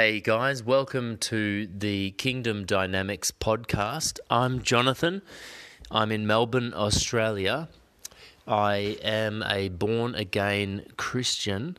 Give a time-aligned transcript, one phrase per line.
[0.00, 4.20] Hey guys, welcome to the Kingdom Dynamics podcast.
[4.30, 5.22] I'm Jonathan.
[5.90, 7.68] I'm in Melbourne, Australia.
[8.46, 11.78] I am a born again Christian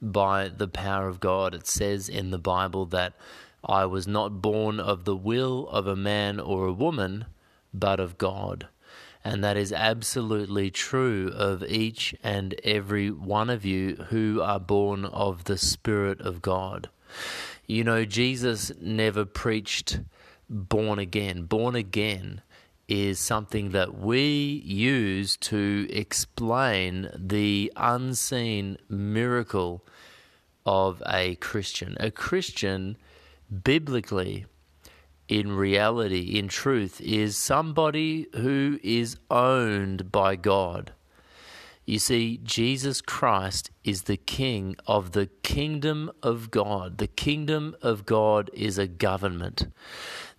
[0.00, 1.54] by the power of God.
[1.54, 3.12] It says in the Bible that
[3.62, 7.26] I was not born of the will of a man or a woman,
[7.74, 8.68] but of God.
[9.22, 15.04] And that is absolutely true of each and every one of you who are born
[15.04, 16.88] of the Spirit of God.
[17.70, 20.00] You know, Jesus never preached
[20.48, 21.42] born again.
[21.42, 22.40] Born again
[22.88, 29.84] is something that we use to explain the unseen miracle
[30.64, 31.94] of a Christian.
[32.00, 32.96] A Christian,
[33.62, 34.46] biblically,
[35.28, 40.94] in reality, in truth, is somebody who is owned by God.
[41.88, 46.98] You see, Jesus Christ is the King of the kingdom of God.
[46.98, 49.68] The kingdom of God is a government.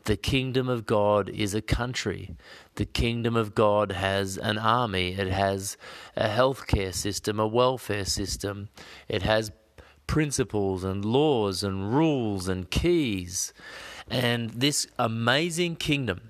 [0.03, 2.35] The kingdom of God is a country.
[2.75, 5.13] The kingdom of God has an army.
[5.13, 5.75] It has
[6.15, 8.69] a healthcare system, a welfare system.
[9.07, 9.51] It has
[10.05, 13.55] principles and laws and rules and keys.
[14.07, 16.29] And this amazing kingdom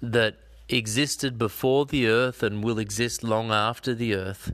[0.00, 0.36] that
[0.68, 4.52] existed before the earth and will exist long after the earth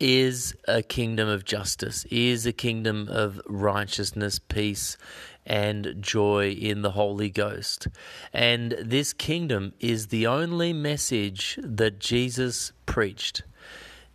[0.00, 4.96] is a kingdom of justice, is a kingdom of righteousness, peace,
[5.44, 7.86] and joy in the Holy Ghost.
[8.32, 13.42] And this kingdom is the only message that Jesus preached.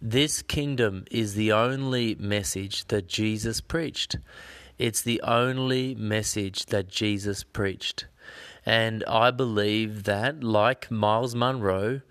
[0.02, 4.18] This kingdom is the only message that Jesus preached.
[4.78, 8.08] It's the only message that Jesus preached.
[8.66, 12.02] And I believe that, like Myles Munroe,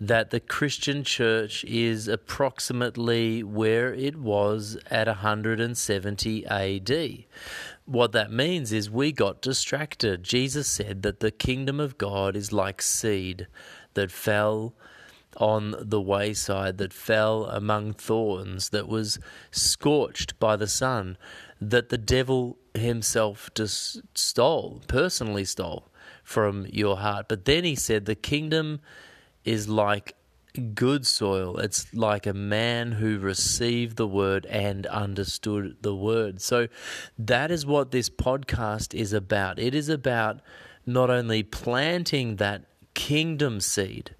[0.00, 7.24] that the Christian church is approximately where it was at 170 AD.
[7.84, 10.24] What that means is we got distracted.
[10.24, 13.46] Jesus said that the kingdom of God is like seed
[13.92, 14.74] that fell
[15.36, 19.18] on the wayside, that fell among thorns, that was
[19.50, 21.18] scorched by the sun,
[21.60, 25.89] that the devil himself just stole, personally stole
[26.30, 27.26] from your heart.
[27.28, 28.78] But then he said, the kingdom
[29.44, 30.14] is like
[30.74, 31.58] good soil.
[31.58, 36.40] It's like a man who received the word and understood the word.
[36.40, 36.68] So
[37.18, 39.58] that is what this podcast is about.
[39.58, 40.38] It is about
[40.86, 42.62] not only planting that
[42.94, 44.14] kingdom seed,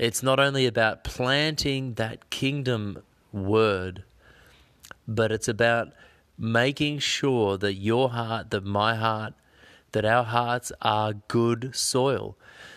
[0.00, 4.02] it's not only about planting that kingdom word,
[5.06, 5.92] but it's about
[6.36, 9.34] making sure that your heart, that my heart,
[9.96, 12.36] that our hearts are good soil.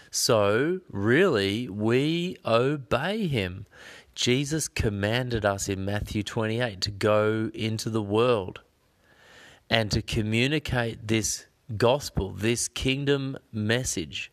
[0.10, 3.66] So, really, we obey him.
[4.16, 8.62] Jesus commanded us in Matthew 28 to go into the world
[9.70, 14.32] and to communicate this gospel, this kingdom message.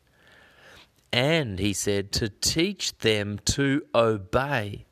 [1.12, 4.85] And he said to teach them to obey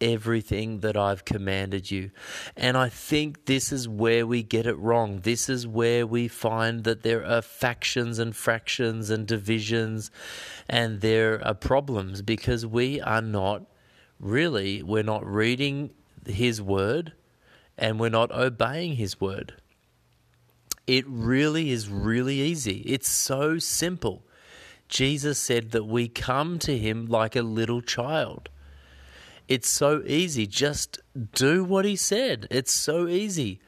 [0.00, 2.10] everything that I've commanded you.
[2.56, 5.20] And I think this is where we get it wrong.
[5.20, 10.10] This is where we find that there are factions and fractions and divisions
[10.68, 13.62] and there are problems because we are not
[14.20, 15.90] really, we're not reading
[16.26, 17.12] His word
[17.76, 19.54] and we're not obeying His word.
[20.86, 22.82] It really is really easy.
[22.86, 24.24] It's so simple.
[24.88, 28.48] Jesus said that we come to Him like a little child.
[29.48, 30.46] It's so easy.
[30.46, 31.00] Just
[31.32, 32.46] do what he said.
[32.50, 33.60] It's so easy.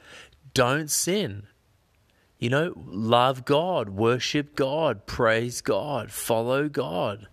[0.53, 1.47] Don't sin.
[2.37, 7.27] You know, love God, worship God, praise God, follow God.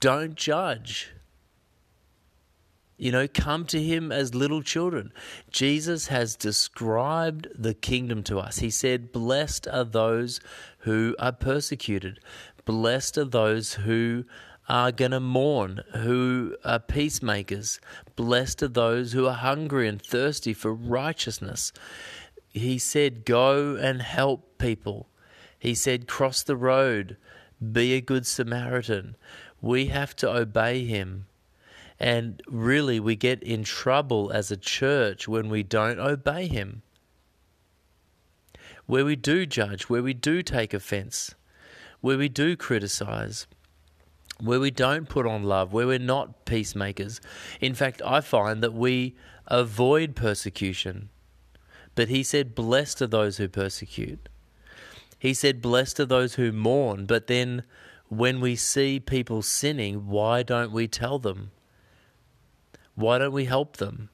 [0.00, 1.12] Don't judge.
[2.96, 5.12] You know, come to him as little children.
[5.50, 8.60] Jesus has described the kingdom to us.
[8.60, 10.40] He said, Blessed are those
[10.78, 12.20] who are persecuted,
[12.64, 14.24] blessed are those who
[14.68, 17.80] are going to mourn, who are peacemakers.
[18.16, 21.72] Blessed are those who are hungry and thirsty for righteousness.
[22.50, 25.08] He said, Go and help people.
[25.58, 27.16] He said, Cross the road,
[27.72, 29.16] be a good Samaritan.
[29.60, 31.26] We have to obey him.
[31.98, 36.82] And really, we get in trouble as a church when we don't obey him.
[38.86, 41.34] Where we do judge, where we do take offense,
[42.00, 43.46] where we do criticize
[44.40, 47.20] where we don't put on love, where we're not peacemakers.
[47.60, 49.14] In fact, I find that we
[49.46, 51.10] avoid persecution.
[51.94, 54.28] But he said, Blessed are those who persecute.
[55.18, 57.06] He said, Blessed are those who mourn.
[57.06, 57.64] But then
[58.08, 61.50] when we see people sinning, why don't we tell them?
[62.94, 64.10] Why don't we help them?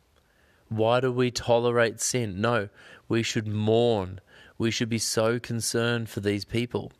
[0.68, 2.40] Why do we tolerate sin?
[2.40, 2.68] No,
[3.08, 4.20] we should mourn.
[4.58, 6.92] We should be so concerned for these people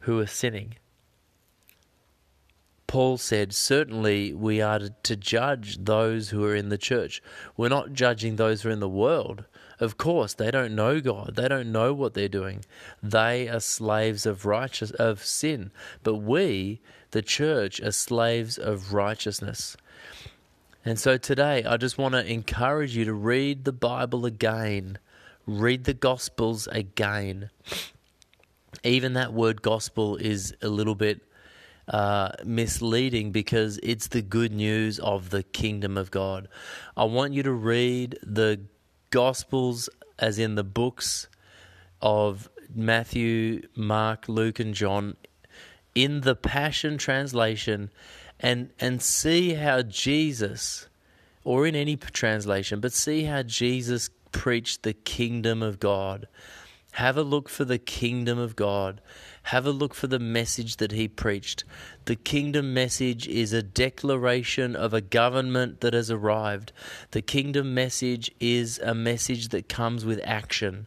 [0.00, 0.74] who are sinning.
[2.94, 7.20] Paul said, Certainly we are to judge those who are in the church.
[7.56, 9.46] We're not judging those who are in the world.
[9.80, 11.34] Of course, they don't know God.
[11.34, 12.64] They don't know what they're doing.
[13.02, 15.72] They are slaves of righteous of sin.
[16.04, 16.80] But we,
[17.10, 19.76] the church, are slaves of righteousness.
[20.84, 24.98] And so today, I just want to encourage you to read the Bible again,
[25.48, 27.50] read the Gospels again.
[28.84, 31.22] Even that word gospel is a little bit
[31.88, 36.48] uh, misleading because it's the good news of the kingdom of God.
[36.96, 38.60] I want you to read the
[39.10, 39.88] Gospels,
[40.18, 41.28] as in the books
[42.02, 45.16] of Matthew, Mark, Luke, and John,
[45.94, 47.90] in the Passion Translation
[48.40, 50.86] and and see how Jesus
[51.44, 56.26] or in any translation but see how Jesus preached the kingdom of God
[56.92, 59.00] have a look for the kingdom of God
[59.44, 61.64] have a look for the message that he preached
[62.04, 66.72] the kingdom message is a declaration of a government that has arrived
[67.12, 70.86] the kingdom message is a message that comes with action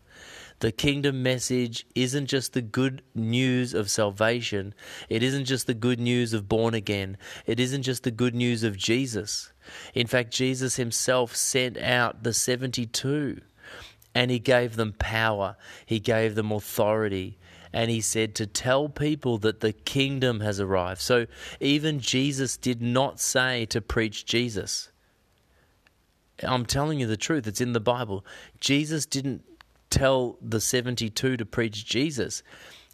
[0.60, 4.74] the kingdom message isn't just the good news of salvation.
[5.08, 7.18] It isn't just the good news of born again.
[7.46, 9.52] It isn't just the good news of Jesus.
[9.94, 13.40] In fact, Jesus himself sent out the 72
[14.16, 17.38] and he gave them power, he gave them authority.
[17.78, 21.00] And he said to tell people that the kingdom has arrived.
[21.00, 21.28] So
[21.60, 24.90] even Jesus did not say to preach Jesus.
[26.42, 28.26] I'm telling you the truth, it's in the Bible.
[28.60, 29.44] Jesus didn't
[29.92, 32.42] tell the 72 to preach Jesus.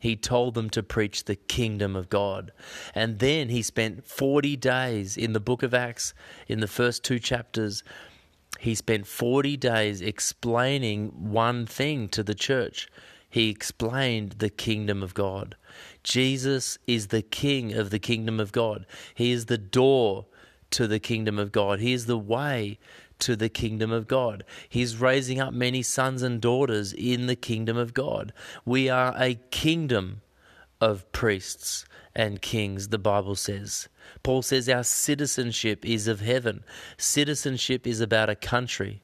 [0.01, 2.51] He told them to preach the kingdom of God.
[2.94, 6.13] And then he spent 40 days in the book of Acts,
[6.50, 7.85] in the first two chapters.
[8.59, 12.89] He spent 40 days explaining one thing to the church.
[13.33, 15.56] He explained the kingdom of God.
[16.03, 18.85] Jesus is the king of the kingdom of God.
[19.15, 20.27] He is the door
[20.69, 21.80] to the kingdom of God.
[21.80, 22.77] He is the way
[23.18, 24.44] to the kingdom of God.
[24.69, 28.33] He's raising up many sons and daughters in the kingdom of God.
[28.65, 30.21] We are a kingdom
[30.80, 31.85] of priests
[32.15, 33.89] and kings, the Bible says.
[34.21, 36.63] Paul says our citizenship is of heaven.
[37.00, 39.01] Citizenship is about a country.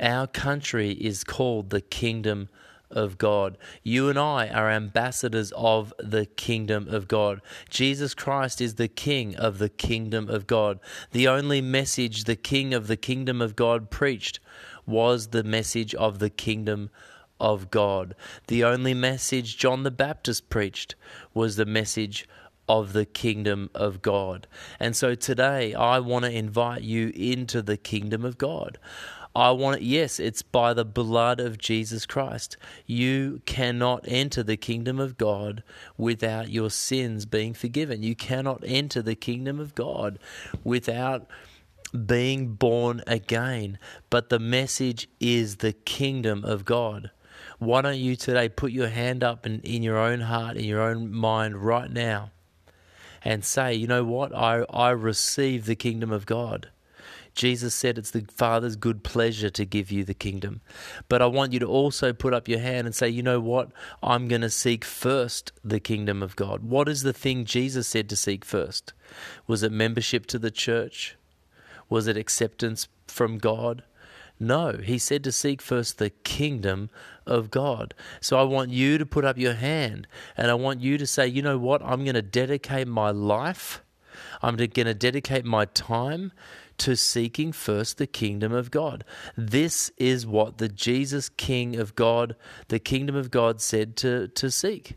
[0.00, 2.48] Our country is called the kingdom
[2.90, 3.56] of God.
[3.82, 7.40] You and I are ambassadors of the kingdom of God.
[7.68, 10.80] Jesus Christ is the King of the kingdom of God.
[11.12, 14.40] The only message the King of the kingdom of God preached
[14.86, 16.90] was the message of the kingdom
[17.38, 18.14] of God.
[18.48, 20.94] The only message John the Baptist preached
[21.32, 22.28] was the message
[22.70, 24.46] of the kingdom of God.
[24.78, 28.78] And so today I want to invite you into the kingdom of God.
[29.34, 32.56] I want it, yes, it's by the blood of Jesus Christ.
[32.86, 35.64] You cannot enter the kingdom of God
[35.96, 38.04] without your sins being forgiven.
[38.04, 40.20] You cannot enter the kingdom of God
[40.62, 41.26] without
[42.06, 43.80] being born again.
[44.10, 47.10] But the message is the kingdom of God.
[47.58, 50.82] Why don't you today put your hand up in, in your own heart, in your
[50.82, 52.30] own mind right now,
[53.22, 54.34] and say, you know what?
[54.34, 56.70] I, I receive the kingdom of God.
[57.34, 60.60] Jesus said it's the Father's good pleasure to give you the kingdom.
[61.08, 63.70] But I want you to also put up your hand and say, you know what?
[64.02, 66.62] I'm going to seek first the kingdom of God.
[66.62, 68.92] What is the thing Jesus said to seek first?
[69.46, 71.16] Was it membership to the church?
[71.88, 73.84] Was it acceptance from God?
[74.42, 76.88] No, he said to seek first the kingdom
[77.26, 77.92] of God.
[78.22, 81.26] So I want you to put up your hand and I want you to say,
[81.26, 81.82] you know what?
[81.82, 83.82] I'm going to dedicate my life.
[84.42, 86.32] I'm going to dedicate my time
[86.78, 89.04] to seeking first the kingdom of God.
[89.36, 92.34] This is what the Jesus King of God,
[92.68, 94.96] the kingdom of God, said to, to seek.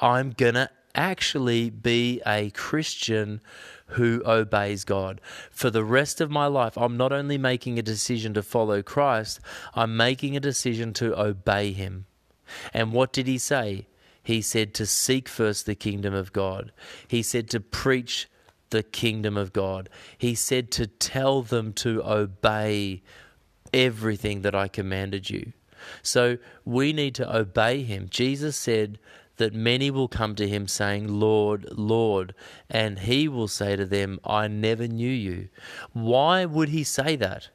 [0.00, 3.40] I'm going to actually be a Christian
[3.88, 5.20] who obeys God.
[5.50, 9.40] For the rest of my life, I'm not only making a decision to follow Christ,
[9.74, 12.06] I'm making a decision to obey Him.
[12.72, 13.86] And what did He say?
[14.22, 16.72] He said to seek first the kingdom of God.
[17.08, 18.28] He said to preach
[18.70, 19.88] the kingdom of God.
[20.16, 23.02] He said to tell them to obey
[23.72, 25.52] everything that I commanded you.
[26.02, 28.08] So we need to obey him.
[28.10, 28.98] Jesus said
[29.40, 32.34] that many will come to him saying, Lord, Lord,
[32.70, 35.48] and he will say to them, I never knew you.
[35.92, 37.48] Why would he say that?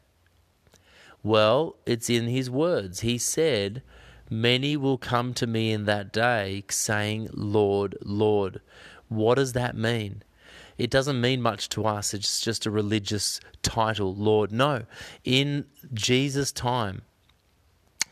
[1.23, 2.99] Well, it's in his words.
[2.99, 3.81] He said,
[4.29, 8.59] Many will come to me in that day saying, Lord, Lord.
[9.07, 10.23] What does that mean?
[10.77, 12.13] it doesn't mean much to us.
[12.13, 14.51] It's just a religious title, Lord.
[14.51, 14.83] No,
[15.23, 17.03] in Jesus' time,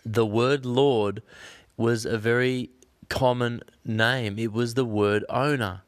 [0.05, 1.21] the word Lord
[1.75, 2.69] was a very
[3.13, 4.39] common name.
[4.39, 5.83] It was the word owner.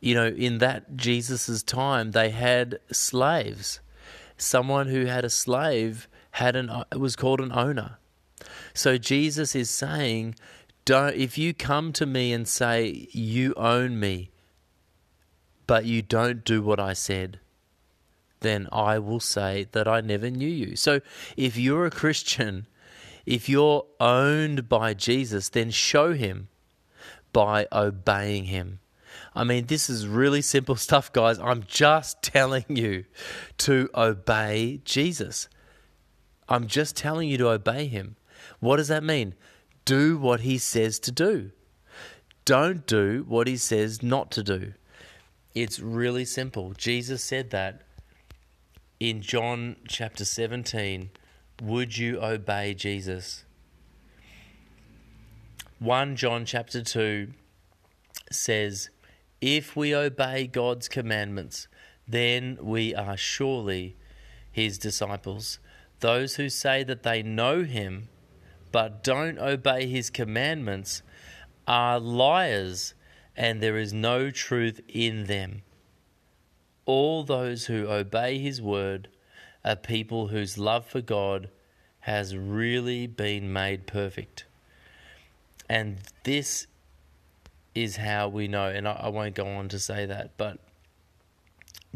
[0.00, 3.78] You know, in that Jesus' time, they had slaves.
[4.36, 7.98] Someone who had a slave had an was called an owner.
[8.74, 10.34] So Jesus is saying,
[10.84, 14.30] don't if you come to me and say you own me,
[15.68, 17.38] but you don't do what I said,
[18.40, 20.74] then I will say that I never knew you.
[20.74, 21.00] So
[21.36, 22.66] if you're a Christian,
[23.26, 26.48] if you're owned by Jesus, then show him
[27.32, 28.80] by obeying him.
[29.34, 31.38] I mean, this is really simple stuff, guys.
[31.38, 33.04] I'm just telling you
[33.58, 35.48] to obey Jesus.
[36.48, 38.16] I'm just telling you to obey him.
[38.60, 39.34] What does that mean?
[39.84, 41.50] Do what he says to do.
[42.44, 44.74] Don't do what he says not to do.
[45.54, 46.72] It's really simple.
[46.76, 47.82] Jesus said that
[48.98, 51.10] in John chapter 17.
[51.62, 53.44] Would you obey Jesus?
[55.78, 57.28] 1 John chapter 2
[58.32, 58.90] says,
[59.40, 61.68] If we obey God's commandments,
[62.08, 63.94] then we are surely
[64.50, 65.60] his disciples.
[66.00, 68.08] Those who say that they know him
[68.72, 71.02] but don't obey his commandments
[71.68, 72.94] are liars,
[73.36, 75.62] and there is no truth in them.
[76.86, 79.10] All those who obey his word
[79.64, 81.48] are people whose love for God
[82.00, 84.44] has really been made perfect.
[85.68, 86.66] And this
[87.74, 90.58] is how we know, and I, I won't go on to say that, but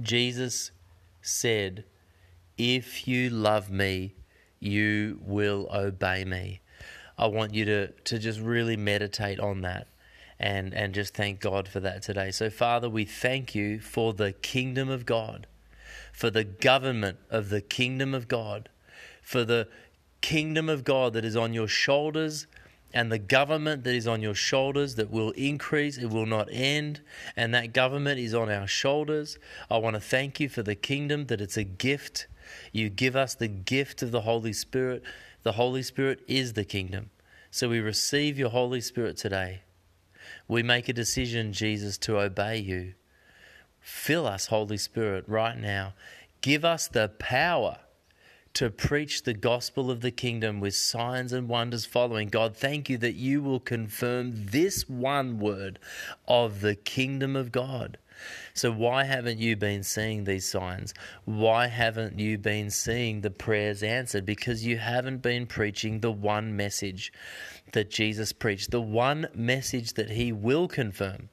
[0.00, 0.70] Jesus
[1.20, 1.84] said,
[2.56, 4.14] If you love me,
[4.60, 6.60] you will obey me.
[7.18, 9.88] I want you to, to just really meditate on that
[10.38, 12.30] and, and just thank God for that today.
[12.30, 15.46] So, Father, we thank you for the kingdom of God,
[16.16, 18.70] for the government of the kingdom of God,
[19.20, 19.68] for the
[20.22, 22.46] kingdom of God that is on your shoulders
[22.94, 27.02] and the government that is on your shoulders that will increase, it will not end,
[27.36, 29.38] and that government is on our shoulders.
[29.70, 32.28] I want to thank you for the kingdom that it's a gift.
[32.72, 35.02] You give us the gift of the Holy Spirit.
[35.42, 37.10] The Holy Spirit is the kingdom.
[37.50, 39.60] So we receive your Holy Spirit today.
[40.48, 42.94] We make a decision, Jesus, to obey you.
[43.86, 45.94] Fill us, Holy Spirit, right now.
[46.40, 47.78] Give us the power
[48.54, 52.26] to preach the gospel of the kingdom with signs and wonders following.
[52.26, 55.78] God, thank you that you will confirm this one word
[56.26, 57.96] of the kingdom of God.
[58.54, 60.92] So, why haven't you been seeing these signs?
[61.24, 64.26] Why haven't you been seeing the prayers answered?
[64.26, 67.12] Because you haven't been preaching the one message
[67.70, 71.28] that Jesus preached, the one message that he will confirm.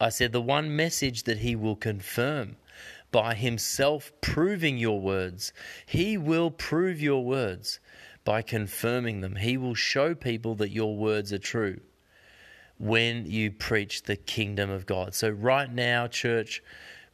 [0.00, 2.56] I said, the one message that he will confirm
[3.10, 5.52] by himself proving your words.
[5.86, 7.78] He will prove your words
[8.24, 9.36] by confirming them.
[9.36, 11.80] He will show people that your words are true
[12.78, 15.14] when you preach the kingdom of God.
[15.14, 16.62] So, right now, church,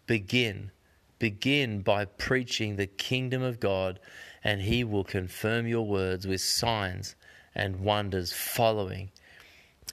[0.06, 0.70] begin.
[1.18, 4.00] Begin by preaching the kingdom of God,
[4.42, 7.14] and He will confirm your words with signs
[7.54, 9.10] and wonders following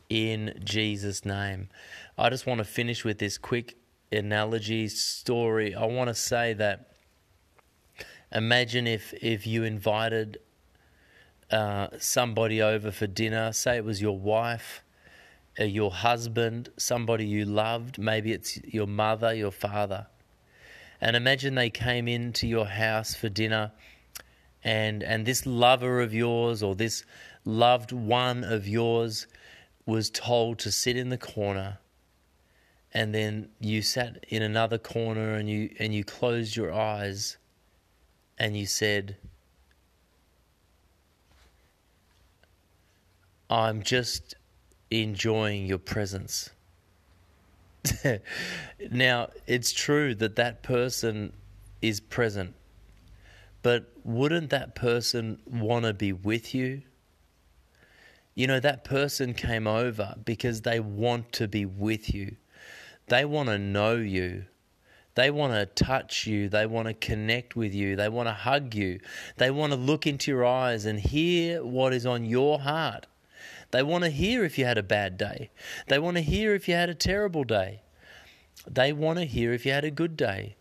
[0.09, 1.69] in Jesus' name.
[2.19, 3.77] I just want to finish with this quick
[4.11, 5.75] analogy story.
[5.75, 6.89] I want to say that
[8.31, 10.39] imagine if, if you invited
[11.51, 14.83] uh, somebody over for dinner, say it was your wife,
[15.59, 20.07] uh, your husband, somebody you loved, maybe it's your mother, your father.
[20.99, 23.71] And imagine they came into your house for dinner
[24.63, 27.05] and and this lover of yours or this
[27.45, 29.27] loved one of yours
[29.85, 31.77] was told to sit in the corner
[32.93, 37.37] and then you sat in another corner and you and you closed your eyes
[38.37, 39.17] and you said
[43.49, 44.35] I'm just
[44.91, 46.49] enjoying your presence.
[48.91, 51.31] now, it's true that that person
[51.81, 52.53] is present,
[53.61, 56.81] but wouldn't that person want to be with you?
[58.35, 62.35] You know, that person came over because they want to be with you.
[63.07, 64.45] They want to know you.
[65.15, 66.47] They want to touch you.
[66.47, 67.95] They want to connect with you.
[67.95, 68.99] They want to hug you.
[69.37, 73.07] They want to look into your eyes and hear what is on your heart.
[73.71, 75.49] They want to hear if you had a bad day.
[75.87, 77.81] They want to hear if you had a terrible day.
[78.67, 80.55] They want to hear if you had a good day.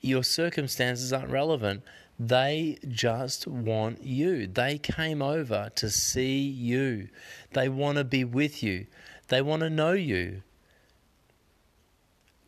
[0.00, 1.82] Your circumstances aren't relevant.
[2.18, 4.46] They just want you.
[4.46, 7.08] They came over to see you.
[7.52, 8.86] They want to be with you.
[9.28, 10.42] They want to know you.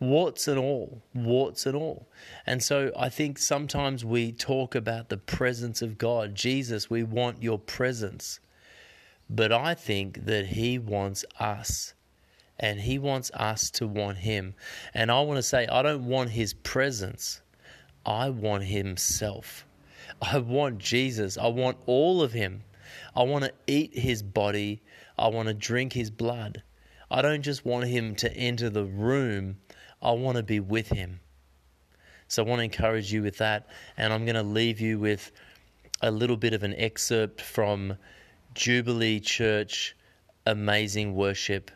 [0.01, 2.09] Warts and all, warts and all.
[2.47, 6.35] And so I think sometimes we talk about the presence of God.
[6.35, 8.41] Jesus, we want your presence.
[9.31, 11.95] But I think that He wants us.
[12.59, 14.55] And He wants us to want Him.
[14.95, 17.41] And I want to say, I don't want His presence,
[18.05, 19.65] I want Himself.
[20.23, 21.37] I want Jesus.
[21.37, 22.63] I want all of Him.
[23.15, 24.83] I want to eat His body.
[25.19, 26.63] I want to drink His blood.
[27.11, 29.59] I don't just want Him to enter the room,
[30.01, 31.21] I want to be with Him.
[32.29, 33.69] So I want to encourage you with that.
[33.97, 35.33] And I'm going to leave you with
[36.01, 37.97] a little bit of an excerpt from
[38.55, 39.97] Jubilee Church
[40.47, 41.71] Amazing Worship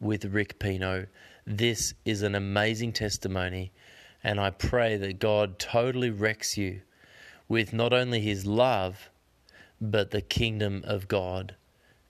[0.00, 1.06] with Rick Pino.
[1.46, 3.72] This is an amazing testimony,
[4.22, 6.80] and I pray that God totally wrecks you
[7.48, 9.08] with not only His love,
[9.80, 11.54] but the kingdom of God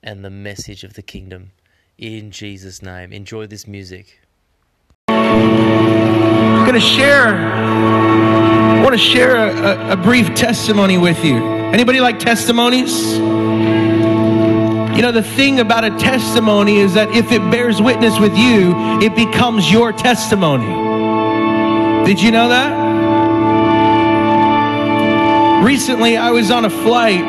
[0.01, 1.51] and the message of the kingdom.
[1.97, 3.13] In Jesus' name.
[3.13, 4.19] Enjoy this music.
[6.67, 7.33] Going to share.
[7.33, 11.37] I want to share a, a, a brief testimony with you.
[11.37, 13.13] Anybody like testimonies?
[14.97, 18.73] You know, the thing about a testimony is that if it bears witness with you,
[18.99, 20.65] it becomes your testimony.
[22.05, 22.73] Did you know that?
[25.63, 27.21] Recently, I was on a flight,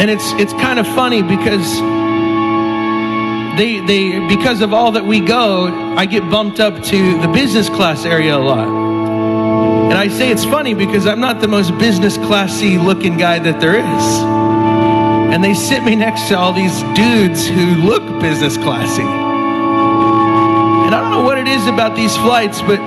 [0.00, 1.78] and it's it's kind of funny because
[3.56, 7.68] they they because of all that we go, I get bumped up to the business
[7.68, 8.68] class area a lot.
[8.68, 13.60] And I say it's funny because I'm not the most business classy looking guy that
[13.60, 14.04] there is
[15.34, 19.02] and they sit me next to all these dudes who look business classy.
[19.02, 22.78] And I don't know what it is about these flights, but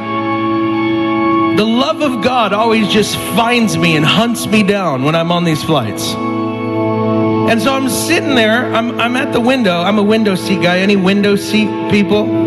[1.58, 5.44] the love of God always just finds me and hunts me down when I'm on
[5.44, 6.14] these flights.
[7.52, 9.82] And so I'm sitting there, I'm, I'm at the window.
[9.82, 10.80] I'm a window seat guy.
[10.80, 12.41] Any window seat people?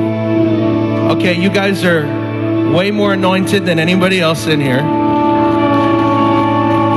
[1.14, 2.04] Okay, you guys are
[2.74, 4.80] way more anointed than anybody else in here.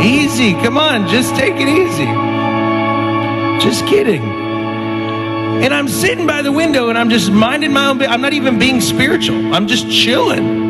[0.02, 2.08] Easy, come on, just take it easy.
[3.64, 4.24] Just kidding.
[4.24, 8.58] And I'm sitting by the window and I'm just minding my own I'm not even
[8.58, 9.54] being spiritual.
[9.54, 10.66] I'm just chilling.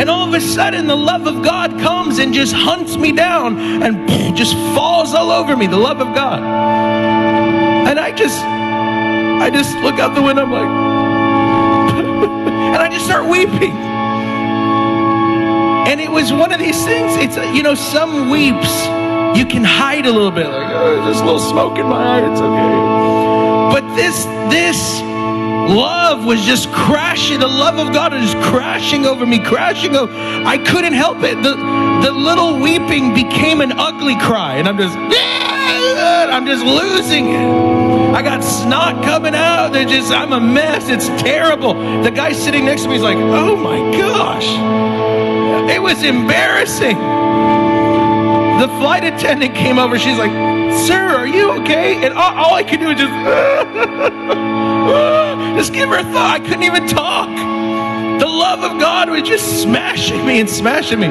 [0.00, 3.56] And all of a sudden, the love of God comes and just hunts me down
[3.84, 5.68] and just falls all over me.
[5.68, 6.40] The love of God.
[7.88, 10.42] And I just, I just look out the window.
[10.42, 10.93] I'm like,
[12.30, 13.76] and I just start weeping.
[15.86, 17.12] And it was one of these things.
[17.16, 18.86] It's you know, some weeps
[19.36, 22.30] you can hide a little bit, like, oh, just a little smoke in my eye,
[22.30, 23.80] it's okay.
[23.80, 25.00] But this, this
[25.68, 27.40] love was just crashing.
[27.40, 30.12] The love of God was just crashing over me, crashing over.
[30.14, 31.42] I couldn't help it.
[31.42, 31.56] The,
[32.04, 37.73] the little weeping became an ugly cry, and I'm just, I'm just losing it.
[38.14, 39.72] I got snot coming out.
[39.72, 40.88] They're just, I'm a mess.
[40.88, 41.74] It's terrible.
[42.02, 44.46] The guy sitting next to me is like, oh my gosh.
[45.70, 46.96] It was embarrassing
[48.58, 49.98] the flight attendant came over.
[49.98, 50.30] She's like,
[50.86, 52.04] Sir, are you okay?
[52.04, 53.12] And all, all I could do was just,
[55.58, 56.34] just give her a thought.
[56.34, 57.28] I couldn't even talk.
[58.20, 61.08] The love of God was just smashing me and smashing me.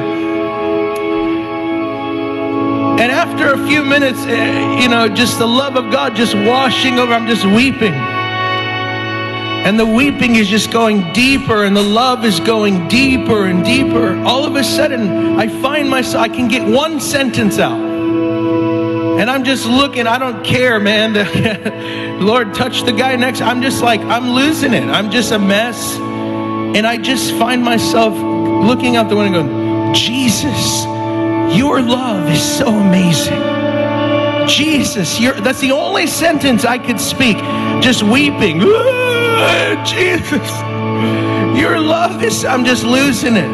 [3.04, 6.98] And after a few minutes, eh, you know, just the love of God just washing
[6.98, 7.92] over, I'm just weeping.
[7.92, 14.16] And the weeping is just going deeper, and the love is going deeper and deeper.
[14.24, 17.78] All of a sudden, I find myself, I can get one sentence out.
[17.78, 21.12] And I'm just looking, I don't care, man.
[21.12, 23.42] The Lord touched the guy next.
[23.42, 24.84] I'm just like, I'm losing it.
[24.84, 25.94] I'm just a mess.
[25.98, 30.86] And I just find myself looking out the window going, Jesus,
[31.54, 33.42] your love is so amazing.
[34.48, 37.38] Jesus, that's the only sentence I could speak,
[37.82, 38.60] just weeping.
[39.84, 40.50] Jesus,
[41.58, 43.50] your love is, I'm just losing it.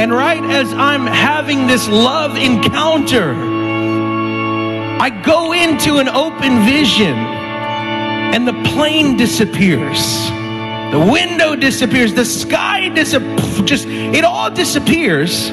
[0.00, 3.34] And right as I'm having this love encounter,
[5.00, 10.28] I go into an open vision and the plane disappears.
[10.90, 12.14] The window disappears.
[12.14, 13.60] The sky disappears.
[13.62, 15.50] Just, it all disappears.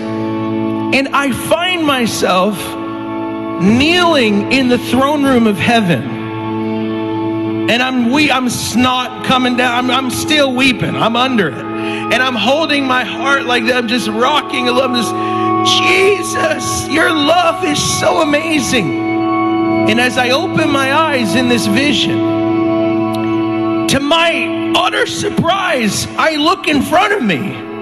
[0.95, 2.57] And I find myself
[3.61, 6.15] kneeling in the throne room of heaven
[7.67, 9.85] and I'm we I'm snot coming down.
[9.85, 10.95] I'm, I'm still weeping.
[10.95, 11.65] I'm under it.
[11.65, 13.75] And I'm holding my heart like that.
[13.75, 14.69] I'm just rocking.
[14.69, 18.99] I'm just, Jesus, your love is so amazing.
[19.89, 22.19] And as I open my eyes in this vision,
[23.87, 27.74] to my utter surprise, I look in front of me.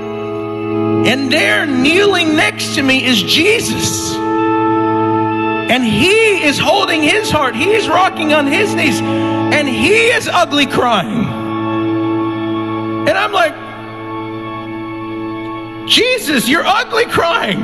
[1.06, 4.16] And there, kneeling next to me, is Jesus.
[4.16, 7.56] And he is holding his heart.
[7.56, 11.26] He is rocking on his knees and he is ugly crying.
[13.08, 13.54] And I'm like,
[15.88, 17.64] Jesus, you're ugly crying.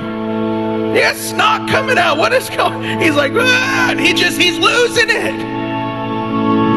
[0.95, 2.17] It's not coming out.
[2.17, 2.99] What is going?
[2.99, 5.39] He's like, ah, he just he's losing it.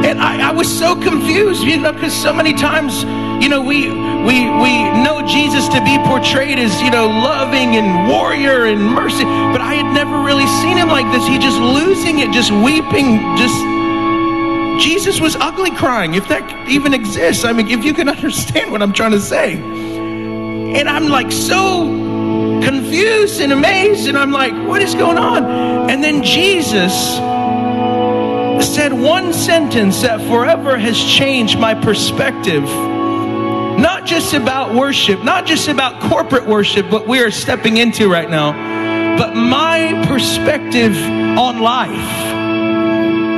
[0.05, 3.05] And I, I was so confused, you know, because so many times,
[3.43, 8.09] you know, we we we know Jesus to be portrayed as, you know, loving and
[8.09, 11.27] warrior and mercy, but I had never really seen him like this.
[11.27, 13.59] He just losing it, just weeping, just
[14.81, 17.45] Jesus was ugly crying, if that even exists.
[17.45, 19.55] I mean, if you can understand what I'm trying to say.
[19.55, 21.87] And I'm like so
[22.63, 25.91] confused and amazed, and I'm like, what is going on?
[25.91, 26.93] And then Jesus
[28.65, 32.65] said one sentence that forever has changed my perspective.
[33.81, 38.29] Not just about worship, not just about corporate worship, what we are stepping into right
[38.29, 38.53] now,
[39.17, 40.97] but my perspective
[41.39, 42.33] on life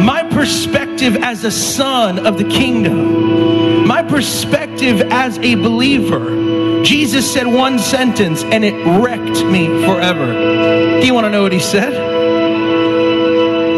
[0.05, 6.83] my perspective as a son of the kingdom, my perspective as a believer.
[6.85, 11.01] Jesus said one sentence and it wrecked me forever.
[11.01, 11.95] Do you want to know what he said?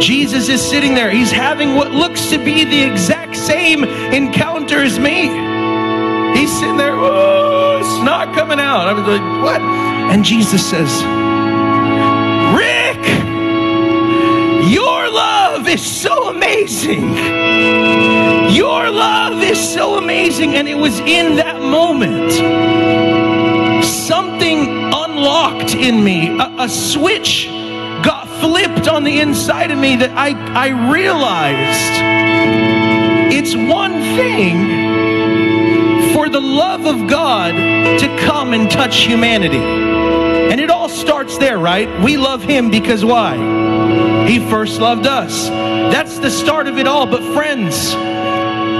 [0.02, 1.10] Jesus is sitting there.
[1.10, 5.28] He's having what looks to be the exact same encounter as me.
[6.36, 8.88] He's sitting there, oh, it's not coming out.
[8.88, 9.60] I'm like, what?
[10.12, 11.02] And Jesus says,
[12.54, 13.02] Rick,
[14.70, 17.14] your love is so amazing.
[18.54, 20.54] Your love is so amazing.
[20.54, 22.32] And it was in that moment
[23.84, 27.46] something unlocked in me, a, a switch
[28.04, 31.96] got flipped on the inside of me that I, I realized
[33.32, 34.85] it's one thing
[36.16, 39.58] for the love of God to come and touch humanity.
[39.58, 42.02] And it all starts there, right?
[42.02, 43.36] We love Him because why?
[44.26, 45.48] He first loved us.
[45.48, 47.04] That's the start of it all.
[47.04, 47.90] But, friends,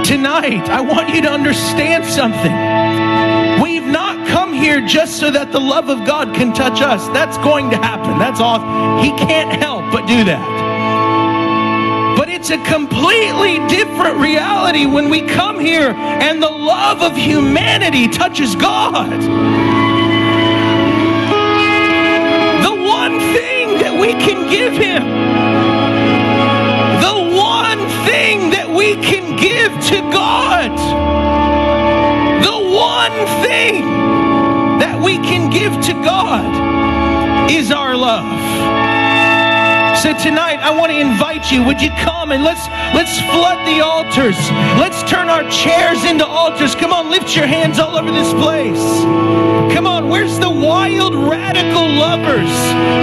[0.09, 3.61] tonight, I want you to understand something.
[3.61, 7.07] We've not come here just so that the love of God can touch us.
[7.09, 8.17] That's going to happen.
[8.17, 8.57] That's all.
[9.03, 10.56] He can't help but do that.
[12.49, 18.55] It's a completely different reality when we come here and the love of humanity touches
[18.55, 19.11] God.
[22.63, 25.03] The one thing that we can give Him
[27.01, 30.71] the one thing that we can give to God.
[32.45, 33.11] The one
[33.43, 33.83] thing
[34.79, 38.87] that we can give to God is our love.
[39.97, 40.86] So tonight I want
[41.37, 41.63] invite you.
[41.63, 44.37] Would you come and let's let's flood the altars.
[44.79, 46.75] Let's turn our chairs into altars.
[46.75, 48.81] Come on, lift your hands all over this place.
[49.73, 52.51] Come on, where's the wild radical lovers?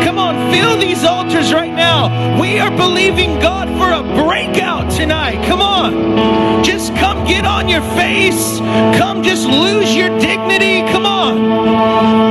[0.04, 2.40] Come on, fill these altars right now.
[2.40, 5.44] We are believing God for a breakout tonight.
[5.46, 6.64] Come on.
[6.64, 8.58] Just come get on your face.
[8.98, 10.80] Come just lose your dignity.
[10.92, 12.23] Come on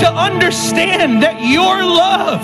[0.00, 2.42] to understand that your love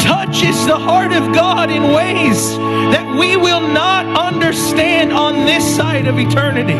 [0.00, 2.56] touches the heart of God in ways
[2.92, 6.74] that we will not understand on this side of eternity.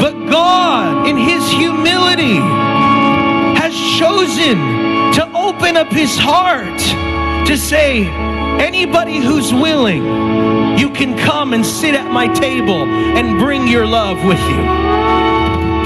[0.00, 2.36] But God, in His humility,
[3.60, 4.56] has chosen
[5.14, 6.80] to open up His heart
[7.46, 8.06] to say,
[8.58, 10.02] anybody who's willing,
[10.78, 14.64] you can come and sit at my table and bring your love with you.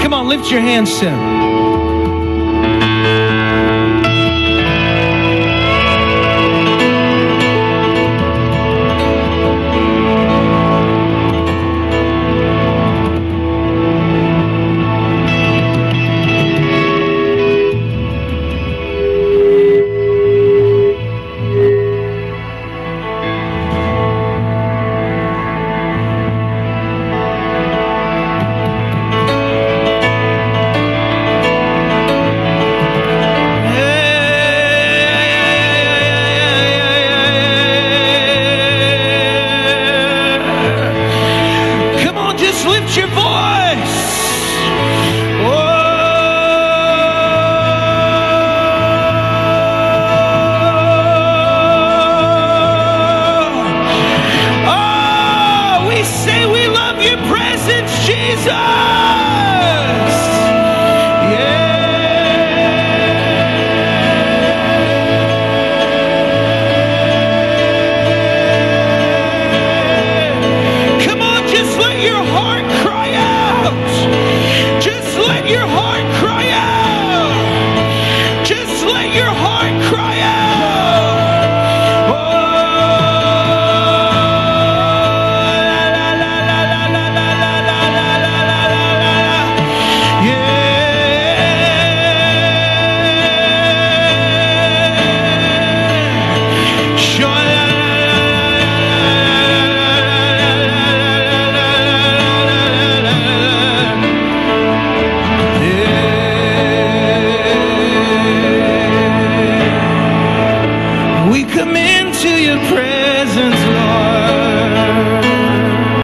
[0.01, 1.28] Come on, lift your hands, Sam.